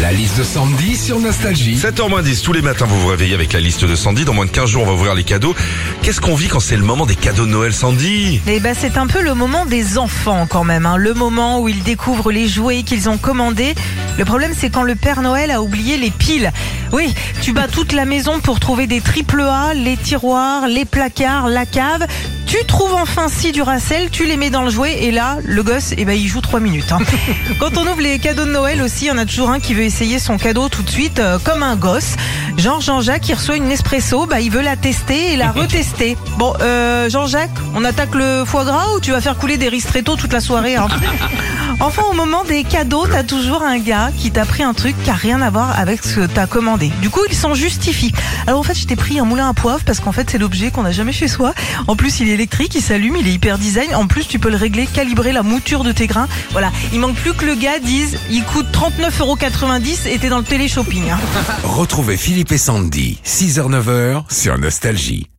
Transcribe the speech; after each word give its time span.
La 0.00 0.12
liste 0.12 0.38
de 0.38 0.44
Sandy 0.44 0.96
sur 0.96 1.18
Nostalgie. 1.18 1.76
7h10, 1.76 2.42
tous 2.42 2.54
les 2.54 2.62
matins, 2.62 2.86
vous 2.86 2.98
vous 3.00 3.08
réveillez 3.08 3.34
avec 3.34 3.52
la 3.52 3.60
liste 3.60 3.84
de 3.84 3.94
Sandy. 3.94 4.24
Dans 4.24 4.32
moins 4.32 4.46
de 4.46 4.50
15 4.50 4.70
jours, 4.70 4.82
on 4.84 4.86
va 4.86 4.92
ouvrir 4.94 5.14
les 5.14 5.24
cadeaux. 5.24 5.54
Qu'est-ce 6.00 6.22
qu'on 6.22 6.34
vit 6.34 6.48
quand 6.48 6.60
c'est 6.60 6.76
le 6.76 6.84
moment 6.84 7.04
des 7.04 7.16
cadeaux 7.16 7.44
de 7.44 7.50
Noël, 7.50 7.74
Sandy? 7.74 8.40
Eh 8.46 8.60
ben, 8.60 8.74
c'est 8.78 8.96
un 8.96 9.06
peu 9.06 9.20
le 9.20 9.34
moment 9.34 9.66
des 9.66 9.98
enfants 9.98 10.46
quand 10.48 10.64
même, 10.64 10.86
hein. 10.86 10.96
le 10.96 11.12
moment 11.12 11.60
où 11.60 11.68
ils 11.68 11.82
découvrent 11.82 12.32
les 12.32 12.48
jouets 12.48 12.82
qu'ils 12.82 13.10
ont 13.10 13.18
commandés. 13.18 13.74
Le 14.16 14.24
problème, 14.24 14.52
c'est 14.56 14.70
quand 14.70 14.84
le 14.84 14.94
Père 14.94 15.20
Noël 15.20 15.50
a 15.50 15.60
oublié 15.60 15.98
les 15.98 16.10
piles. 16.10 16.50
Oui, 16.92 17.14
tu 17.42 17.52
bats 17.52 17.68
toute 17.68 17.92
la 17.92 18.06
maison 18.06 18.40
pour 18.40 18.58
trouver 18.58 18.86
des 18.86 19.02
triple 19.02 19.42
A, 19.42 19.74
les 19.74 19.98
tiroirs, 19.98 20.66
les 20.66 20.86
placards, 20.86 21.48
la 21.48 21.66
cave. 21.66 22.06
Tu 22.50 22.64
trouves 22.66 22.94
enfin 22.94 23.28
six 23.28 23.52
Duracell, 23.52 24.10
tu 24.10 24.24
les 24.26 24.36
mets 24.36 24.50
dans 24.50 24.62
le 24.62 24.70
jouet 24.70 25.04
et 25.04 25.12
là, 25.12 25.36
le 25.44 25.62
gosse, 25.62 25.94
eh 25.96 26.04
ben, 26.04 26.14
il 26.18 26.26
joue 26.26 26.40
trois 26.40 26.58
minutes. 26.58 26.90
hein. 26.90 26.98
Quand 27.60 27.78
on 27.78 27.82
ouvre 27.86 28.00
les 28.00 28.18
cadeaux 28.18 28.44
de 28.44 28.50
Noël 28.50 28.82
aussi, 28.82 29.04
il 29.04 29.08
y 29.08 29.10
en 29.12 29.18
a 29.18 29.24
toujours 29.24 29.50
un 29.50 29.60
qui 29.60 29.72
veut 29.72 29.84
essayer 29.84 30.18
son 30.18 30.36
cadeau 30.36 30.68
tout 30.68 30.82
de 30.82 30.90
suite, 30.90 31.20
euh, 31.20 31.38
comme 31.38 31.62
un 31.62 31.76
gosse. 31.76 32.16
Genre 32.60 32.80
Jean-Jacques, 32.82 33.26
il 33.30 33.34
reçoit 33.34 33.56
une 33.56 33.68
Nespresso, 33.68 34.26
bah, 34.26 34.40
il 34.40 34.50
veut 34.50 34.60
la 34.60 34.76
tester 34.76 35.32
et 35.32 35.36
la 35.36 35.50
retester. 35.52 36.18
Bon, 36.36 36.52
euh, 36.60 37.08
Jean-Jacques, 37.08 37.48
on 37.74 37.84
attaque 37.86 38.14
le 38.14 38.44
foie 38.44 38.64
gras 38.64 38.84
ou 38.94 39.00
tu 39.00 39.12
vas 39.12 39.22
faire 39.22 39.36
couler 39.38 39.56
des 39.56 39.68
ristretto 39.70 40.14
toute 40.16 40.32
la 40.32 40.40
soirée 40.40 40.76
hein? 40.76 40.86
Enfin, 41.82 42.02
au 42.10 42.12
moment 42.12 42.44
des 42.44 42.62
cadeaux, 42.62 43.06
t'as 43.10 43.22
toujours 43.22 43.62
un 43.62 43.78
gars 43.78 44.10
qui 44.14 44.30
t'a 44.30 44.44
pris 44.44 44.62
un 44.62 44.74
truc 44.74 44.94
qui 45.02 45.08
a 45.08 45.14
rien 45.14 45.40
à 45.40 45.48
voir 45.48 45.78
avec 45.78 46.04
ce 46.04 46.16
que 46.16 46.26
t'as 46.26 46.46
commandé. 46.46 46.92
Du 47.00 47.08
coup, 47.08 47.20
il 47.30 47.34
s'en 47.34 47.54
justifie. 47.54 48.12
Alors 48.46 48.60
en 48.60 48.62
fait, 48.62 48.74
je 48.78 48.84
t'ai 48.86 48.96
pris 48.96 49.18
un 49.18 49.24
moulin 49.24 49.48
à 49.48 49.54
poivre 49.54 49.80
parce 49.86 49.98
qu'en 50.00 50.12
fait, 50.12 50.28
c'est 50.28 50.36
l'objet 50.36 50.70
qu'on 50.70 50.82
n'a 50.82 50.92
jamais 50.92 51.12
chez 51.12 51.26
soi. 51.26 51.54
En 51.86 51.96
plus, 51.96 52.20
il 52.20 52.28
est 52.28 52.32
électrique, 52.32 52.74
il 52.74 52.82
s'allume, 52.82 53.16
il 53.16 53.26
est 53.26 53.32
hyper 53.32 53.56
design. 53.56 53.94
En 53.94 54.06
plus, 54.06 54.28
tu 54.28 54.38
peux 54.38 54.50
le 54.50 54.56
régler, 54.58 54.86
calibrer 54.86 55.32
la 55.32 55.42
mouture 55.42 55.82
de 55.82 55.92
tes 55.92 56.06
grains. 56.06 56.28
Voilà. 56.50 56.70
Il 56.92 57.00
manque 57.00 57.14
plus 57.14 57.32
que 57.32 57.46
le 57.46 57.54
gars 57.54 57.78
dise, 57.78 58.18
il 58.30 58.44
coûte 58.44 58.66
39,90€ 58.74 60.06
et 60.06 60.18
t'es 60.18 60.28
dans 60.28 60.38
le 60.38 60.44
télé-shopping. 60.44 61.10
hein. 61.10 61.18
Retrouvez 61.64 62.18
Philippe 62.50 62.52
et 62.52 62.58
Sandy, 62.58 63.20
6h-9h 63.24 64.32
sur 64.32 64.58
Nostalgie. 64.58 65.30